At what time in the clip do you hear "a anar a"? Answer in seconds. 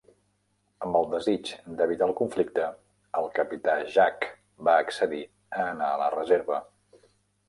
5.59-6.01